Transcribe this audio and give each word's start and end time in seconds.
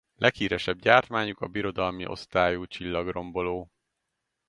Leghíresebb 0.15 0.79
gyártmányuk 0.79 1.39
a 1.39 1.47
Birodalmi-osztályú 1.47 2.65
Csillagromboló. 2.65 3.71